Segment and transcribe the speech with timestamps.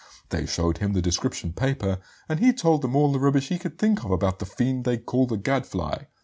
[0.29, 3.77] They showed him the description paper, and he told them all the rubbish he could
[3.77, 6.05] think of about 'the fiend they call the Gadfly.'